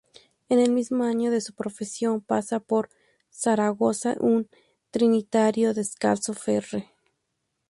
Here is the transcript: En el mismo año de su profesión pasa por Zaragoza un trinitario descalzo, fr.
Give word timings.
En 0.49 0.57
el 0.57 0.71
mismo 0.71 1.03
año 1.03 1.29
de 1.29 1.41
su 1.41 1.53
profesión 1.53 2.21
pasa 2.21 2.59
por 2.59 2.89
Zaragoza 3.31 4.15
un 4.19 4.49
trinitario 4.89 5.75
descalzo, 5.75 6.33
fr. 6.33 6.85